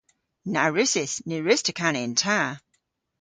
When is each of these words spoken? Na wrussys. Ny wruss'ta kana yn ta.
Na 0.51 0.63
wrussys. 0.69 1.13
Ny 1.27 1.37
wruss'ta 1.41 1.73
kana 1.79 1.99
yn 2.05 2.13
ta. 2.21 2.39